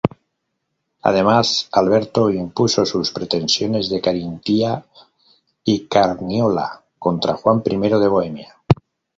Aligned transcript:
Además 1.03 1.69
Alberto 1.71 2.31
impuso 2.31 2.87
sus 2.87 3.11
pretensiones 3.11 3.87
de 3.87 4.01
Carintia 4.01 4.83
y 5.63 5.85
Carniola 5.85 6.83
contra 6.97 7.35
Juan 7.35 7.61
I 7.63 7.77
de 7.87 8.07
Bohemia. 8.07 8.55